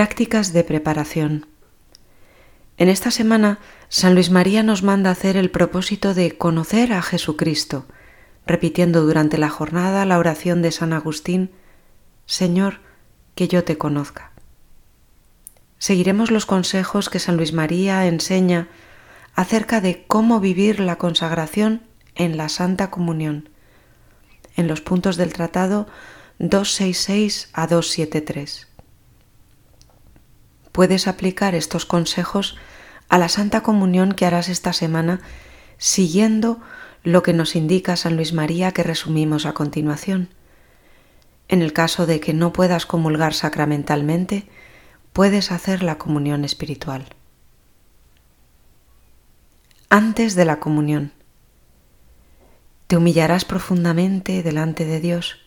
Prácticas 0.00 0.54
de 0.54 0.64
preparación. 0.64 1.44
En 2.78 2.88
esta 2.88 3.10
semana, 3.10 3.58
San 3.90 4.14
Luis 4.14 4.30
María 4.30 4.62
nos 4.62 4.82
manda 4.82 5.10
hacer 5.10 5.36
el 5.36 5.50
propósito 5.50 6.14
de 6.14 6.38
conocer 6.38 6.94
a 6.94 7.02
Jesucristo, 7.02 7.84
repitiendo 8.46 9.02
durante 9.02 9.36
la 9.36 9.50
jornada 9.50 10.06
la 10.06 10.18
oración 10.18 10.62
de 10.62 10.72
San 10.72 10.94
Agustín, 10.94 11.50
Señor, 12.24 12.80
que 13.34 13.46
yo 13.46 13.62
te 13.62 13.76
conozca. 13.76 14.32
Seguiremos 15.76 16.30
los 16.30 16.46
consejos 16.46 17.10
que 17.10 17.18
San 17.18 17.36
Luis 17.36 17.52
María 17.52 18.06
enseña 18.06 18.68
acerca 19.34 19.82
de 19.82 20.06
cómo 20.06 20.40
vivir 20.40 20.80
la 20.80 20.96
consagración 20.96 21.82
en 22.14 22.38
la 22.38 22.48
Santa 22.48 22.88
Comunión, 22.90 23.50
en 24.56 24.66
los 24.66 24.80
puntos 24.80 25.18
del 25.18 25.34
tratado 25.34 25.88
266 26.38 27.50
a 27.52 27.66
273 27.66 28.69
puedes 30.72 31.06
aplicar 31.06 31.54
estos 31.54 31.86
consejos 31.86 32.56
a 33.08 33.18
la 33.18 33.28
Santa 33.28 33.62
Comunión 33.62 34.12
que 34.12 34.26
harás 34.26 34.48
esta 34.48 34.72
semana 34.72 35.20
siguiendo 35.78 36.60
lo 37.02 37.22
que 37.22 37.32
nos 37.32 37.56
indica 37.56 37.96
San 37.96 38.16
Luis 38.16 38.32
María 38.32 38.72
que 38.72 38.82
resumimos 38.82 39.46
a 39.46 39.52
continuación. 39.52 40.28
En 41.48 41.62
el 41.62 41.72
caso 41.72 42.06
de 42.06 42.20
que 42.20 42.34
no 42.34 42.52
puedas 42.52 42.86
comulgar 42.86 43.34
sacramentalmente, 43.34 44.48
puedes 45.12 45.50
hacer 45.50 45.82
la 45.82 45.98
comunión 45.98 46.44
espiritual. 46.44 47.06
Antes 49.88 50.36
de 50.36 50.44
la 50.44 50.60
comunión, 50.60 51.12
te 52.86 52.96
humillarás 52.96 53.44
profundamente 53.44 54.42
delante 54.42 54.84
de 54.84 55.00
Dios. 55.00 55.38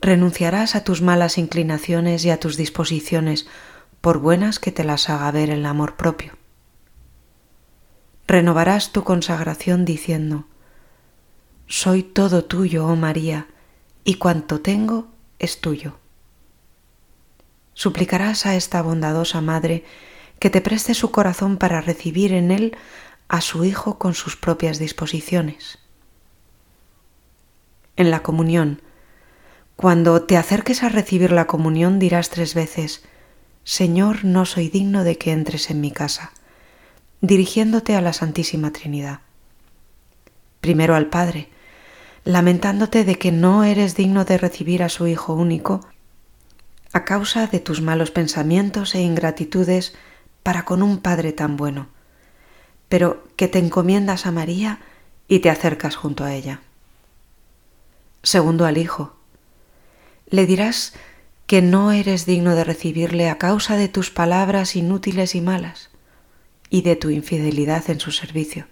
Renunciarás 0.00 0.76
a 0.76 0.84
tus 0.84 1.02
malas 1.02 1.38
inclinaciones 1.38 2.24
y 2.24 2.30
a 2.30 2.38
tus 2.38 2.56
disposiciones 2.56 3.46
por 4.00 4.18
buenas 4.18 4.58
que 4.58 4.72
te 4.72 4.84
las 4.84 5.10
haga 5.10 5.30
ver 5.32 5.50
el 5.50 5.66
amor 5.66 5.96
propio. 5.96 6.34
Renovarás 8.26 8.92
tu 8.92 9.04
consagración 9.04 9.84
diciendo, 9.84 10.46
Soy 11.66 12.02
todo 12.02 12.44
tuyo, 12.44 12.86
oh 12.86 12.96
María, 12.96 13.48
y 14.04 14.14
cuanto 14.14 14.60
tengo 14.60 15.08
es 15.38 15.60
tuyo. 15.60 15.98
Suplicarás 17.74 18.46
a 18.46 18.54
esta 18.54 18.82
bondadosa 18.82 19.40
Madre 19.40 19.84
que 20.38 20.50
te 20.50 20.60
preste 20.60 20.94
su 20.94 21.10
corazón 21.10 21.56
para 21.56 21.80
recibir 21.80 22.32
en 22.32 22.50
él 22.50 22.76
a 23.28 23.40
su 23.40 23.64
Hijo 23.64 23.98
con 23.98 24.14
sus 24.14 24.36
propias 24.36 24.78
disposiciones. 24.78 25.78
En 27.96 28.10
la 28.10 28.22
comunión, 28.22 28.80
cuando 29.78 30.22
te 30.22 30.36
acerques 30.36 30.82
a 30.82 30.88
recibir 30.88 31.30
la 31.30 31.46
comunión 31.46 32.00
dirás 32.00 32.30
tres 32.30 32.54
veces, 32.54 33.04
Señor, 33.62 34.24
no 34.24 34.44
soy 34.44 34.70
digno 34.70 35.04
de 35.04 35.16
que 35.18 35.30
entres 35.30 35.70
en 35.70 35.80
mi 35.80 35.92
casa, 35.92 36.32
dirigiéndote 37.20 37.94
a 37.94 38.00
la 38.00 38.12
Santísima 38.12 38.72
Trinidad. 38.72 39.20
Primero 40.60 40.96
al 40.96 41.06
Padre, 41.06 41.48
lamentándote 42.24 43.04
de 43.04 43.18
que 43.18 43.30
no 43.30 43.62
eres 43.62 43.94
digno 43.94 44.24
de 44.24 44.36
recibir 44.36 44.82
a 44.82 44.88
su 44.88 45.06
Hijo 45.06 45.34
único, 45.34 45.86
a 46.92 47.04
causa 47.04 47.46
de 47.46 47.60
tus 47.60 47.80
malos 47.80 48.10
pensamientos 48.10 48.96
e 48.96 49.02
ingratitudes 49.02 49.94
para 50.42 50.64
con 50.64 50.82
un 50.82 50.98
Padre 50.98 51.32
tan 51.32 51.56
bueno, 51.56 51.86
pero 52.88 53.22
que 53.36 53.46
te 53.46 53.60
encomiendas 53.60 54.26
a 54.26 54.32
María 54.32 54.80
y 55.28 55.38
te 55.38 55.50
acercas 55.50 55.94
junto 55.94 56.24
a 56.24 56.34
ella. 56.34 56.62
Segundo 58.24 58.66
al 58.66 58.76
Hijo, 58.76 59.17
le 60.30 60.46
dirás 60.46 60.94
que 61.46 61.62
no 61.62 61.92
eres 61.92 62.26
digno 62.26 62.54
de 62.54 62.64
recibirle 62.64 63.30
a 63.30 63.38
causa 63.38 63.76
de 63.76 63.88
tus 63.88 64.10
palabras 64.10 64.76
inútiles 64.76 65.34
y 65.34 65.40
malas 65.40 65.90
y 66.68 66.82
de 66.82 66.96
tu 66.96 67.10
infidelidad 67.10 67.88
en 67.88 68.00
su 68.00 68.12
servicio, 68.12 68.66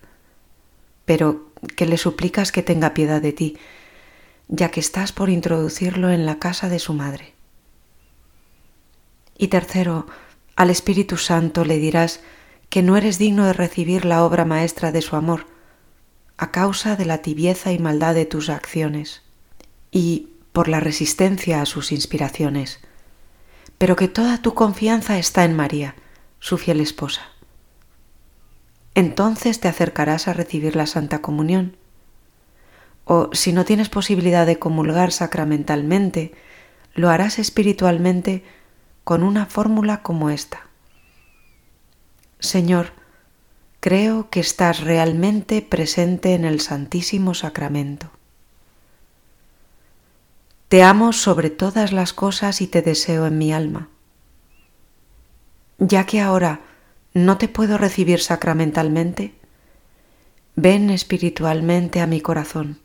pero 1.06 1.50
que 1.76 1.86
le 1.86 1.96
suplicas 1.96 2.52
que 2.52 2.62
tenga 2.62 2.92
piedad 2.92 3.22
de 3.22 3.32
ti, 3.32 3.56
ya 4.48 4.70
que 4.70 4.80
estás 4.80 5.12
por 5.12 5.30
introducirlo 5.30 6.10
en 6.10 6.26
la 6.26 6.38
casa 6.38 6.68
de 6.68 6.78
su 6.78 6.92
madre. 6.92 7.32
Y 9.38 9.48
tercero, 9.48 10.06
al 10.54 10.70
Espíritu 10.70 11.16
Santo 11.16 11.64
le 11.64 11.78
dirás 11.78 12.20
que 12.68 12.82
no 12.82 12.96
eres 12.96 13.18
digno 13.18 13.46
de 13.46 13.52
recibir 13.52 14.04
la 14.04 14.24
obra 14.24 14.44
maestra 14.44 14.92
de 14.92 15.02
su 15.02 15.16
amor, 15.16 15.46
a 16.36 16.50
causa 16.50 16.96
de 16.96 17.06
la 17.06 17.18
tibieza 17.22 17.72
y 17.72 17.78
maldad 17.78 18.14
de 18.14 18.26
tus 18.26 18.50
acciones. 18.50 19.22
Y 19.90 20.28
por 20.56 20.68
la 20.68 20.80
resistencia 20.80 21.60
a 21.60 21.66
sus 21.66 21.92
inspiraciones, 21.92 22.80
pero 23.76 23.94
que 23.94 24.08
toda 24.08 24.40
tu 24.40 24.54
confianza 24.54 25.18
está 25.18 25.44
en 25.44 25.54
María, 25.54 25.96
su 26.38 26.56
fiel 26.56 26.80
esposa. 26.80 27.28
Entonces 28.94 29.60
te 29.60 29.68
acercarás 29.68 30.28
a 30.28 30.32
recibir 30.32 30.74
la 30.74 30.86
Santa 30.86 31.20
Comunión. 31.20 31.76
O 33.04 33.28
si 33.34 33.52
no 33.52 33.66
tienes 33.66 33.90
posibilidad 33.90 34.46
de 34.46 34.58
comulgar 34.58 35.12
sacramentalmente, 35.12 36.32
lo 36.94 37.10
harás 37.10 37.38
espiritualmente 37.38 38.42
con 39.04 39.24
una 39.24 39.44
fórmula 39.44 40.00
como 40.00 40.30
esta. 40.30 40.68
Señor, 42.38 42.94
creo 43.80 44.30
que 44.30 44.40
estás 44.40 44.80
realmente 44.80 45.60
presente 45.60 46.32
en 46.32 46.46
el 46.46 46.60
Santísimo 46.62 47.34
Sacramento. 47.34 48.15
Te 50.68 50.82
amo 50.82 51.12
sobre 51.12 51.50
todas 51.50 51.92
las 51.92 52.12
cosas 52.12 52.60
y 52.60 52.66
te 52.66 52.82
deseo 52.82 53.26
en 53.26 53.38
mi 53.38 53.52
alma. 53.52 53.88
Ya 55.78 56.06
que 56.06 56.20
ahora 56.20 56.60
no 57.14 57.38
te 57.38 57.46
puedo 57.46 57.78
recibir 57.78 58.20
sacramentalmente, 58.20 59.34
ven 60.56 60.90
espiritualmente 60.90 62.00
a 62.00 62.08
mi 62.08 62.20
corazón. 62.20 62.80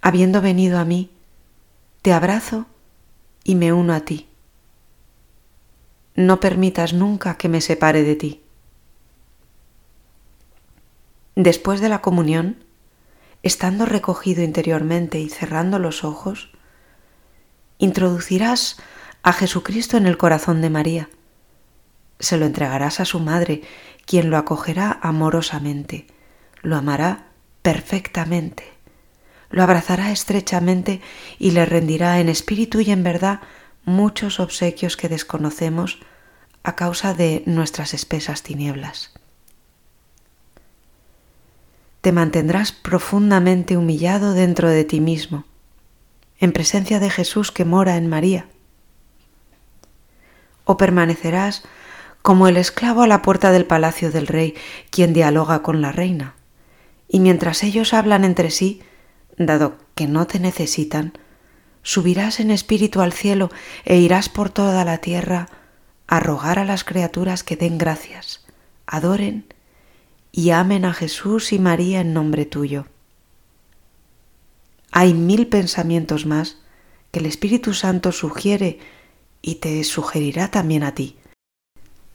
Habiendo 0.00 0.40
venido 0.40 0.80
a 0.80 0.84
mí, 0.84 1.10
te 2.02 2.12
abrazo 2.12 2.66
y 3.44 3.54
me 3.54 3.72
uno 3.72 3.94
a 3.94 4.00
ti. 4.00 4.26
No 6.16 6.40
permitas 6.40 6.92
nunca 6.92 7.36
que 7.36 7.48
me 7.48 7.60
separe 7.60 8.02
de 8.02 8.16
ti. 8.16 8.42
Después 11.36 11.80
de 11.80 11.88
la 11.88 12.00
comunión, 12.00 12.65
estando 13.46 13.86
recogido 13.86 14.42
interiormente 14.42 15.20
y 15.20 15.28
cerrando 15.28 15.78
los 15.78 16.02
ojos, 16.02 16.50
introducirás 17.78 18.76
a 19.22 19.32
Jesucristo 19.32 19.96
en 19.96 20.06
el 20.06 20.18
corazón 20.18 20.60
de 20.60 20.70
María. 20.70 21.08
Se 22.18 22.38
lo 22.38 22.44
entregarás 22.44 22.98
a 22.98 23.04
su 23.04 23.20
madre, 23.20 23.62
quien 24.04 24.30
lo 24.30 24.36
acogerá 24.36 24.98
amorosamente, 25.00 26.08
lo 26.62 26.76
amará 26.76 27.28
perfectamente, 27.62 28.64
lo 29.50 29.62
abrazará 29.62 30.10
estrechamente 30.10 31.00
y 31.38 31.52
le 31.52 31.66
rendirá 31.66 32.18
en 32.18 32.28
espíritu 32.28 32.80
y 32.80 32.90
en 32.90 33.04
verdad 33.04 33.42
muchos 33.84 34.40
obsequios 34.40 34.96
que 34.96 35.08
desconocemos 35.08 36.00
a 36.64 36.74
causa 36.74 37.14
de 37.14 37.44
nuestras 37.46 37.94
espesas 37.94 38.42
tinieblas 38.42 39.15
te 42.06 42.12
mantendrás 42.12 42.70
profundamente 42.70 43.76
humillado 43.76 44.32
dentro 44.32 44.70
de 44.70 44.84
ti 44.84 45.00
mismo, 45.00 45.44
en 46.38 46.52
presencia 46.52 47.00
de 47.00 47.10
Jesús 47.10 47.50
que 47.50 47.64
mora 47.64 47.96
en 47.96 48.06
María. 48.06 48.46
O 50.64 50.76
permanecerás 50.76 51.64
como 52.22 52.46
el 52.46 52.58
esclavo 52.58 53.02
a 53.02 53.08
la 53.08 53.22
puerta 53.22 53.50
del 53.50 53.64
palacio 53.64 54.12
del 54.12 54.28
rey, 54.28 54.54
quien 54.90 55.14
dialoga 55.14 55.64
con 55.64 55.82
la 55.82 55.90
reina. 55.90 56.36
Y 57.08 57.18
mientras 57.18 57.64
ellos 57.64 57.92
hablan 57.92 58.22
entre 58.22 58.52
sí, 58.52 58.82
dado 59.36 59.76
que 59.96 60.06
no 60.06 60.28
te 60.28 60.38
necesitan, 60.38 61.12
subirás 61.82 62.38
en 62.38 62.52
espíritu 62.52 63.00
al 63.00 63.12
cielo 63.12 63.50
e 63.84 63.96
irás 63.96 64.28
por 64.28 64.50
toda 64.50 64.84
la 64.84 64.98
tierra 64.98 65.48
a 66.06 66.20
rogar 66.20 66.60
a 66.60 66.64
las 66.64 66.84
criaturas 66.84 67.42
que 67.42 67.56
den 67.56 67.78
gracias, 67.78 68.46
adoren 68.86 69.55
y 70.32 70.50
amen 70.50 70.84
a 70.84 70.92
Jesús 70.92 71.52
y 71.52 71.58
María 71.58 72.00
en 72.00 72.12
nombre 72.12 72.44
tuyo. 72.44 72.86
Hay 74.90 75.14
mil 75.14 75.46
pensamientos 75.46 76.26
más 76.26 76.58
que 77.10 77.20
el 77.20 77.26
Espíritu 77.26 77.74
Santo 77.74 78.12
sugiere 78.12 78.78
y 79.42 79.56
te 79.56 79.84
sugerirá 79.84 80.50
también 80.50 80.82
a 80.82 80.94
ti. 80.94 81.16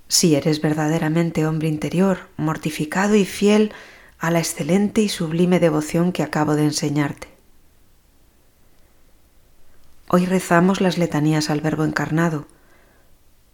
Si 0.08 0.36
eres 0.36 0.62
verdaderamente 0.62 1.46
hombre 1.46 1.68
interior, 1.68 2.28
mortificado 2.38 3.16
y 3.16 3.26
fiel 3.26 3.72
a 4.20 4.32
la 4.32 4.40
excelente 4.40 5.02
y 5.02 5.10
sublime 5.10 5.60
devoción 5.60 6.12
que 6.12 6.24
acabo 6.24 6.56
de 6.56 6.64
enseñarte. 6.64 7.28
Hoy 10.08 10.26
rezamos 10.26 10.82
las 10.82 10.98
letanías 10.98 11.50
al 11.50 11.62
Verbo 11.62 11.86
encarnado. 11.86 12.48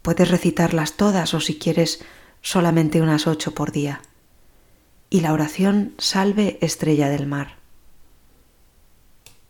Puedes 0.02 0.32
recitarlas 0.32 0.94
todas 0.94 1.34
o 1.34 1.40
si 1.40 1.60
quieres 1.60 2.04
solamente 2.42 3.02
unas 3.02 3.28
ocho 3.28 3.54
por 3.54 3.72
día 3.72 4.02
y 5.10 5.22
la 5.22 5.34
oración 5.34 5.94
Salve 5.98 6.58
Estrella 6.62 7.10
del 7.10 7.28
Mar. 7.28 7.57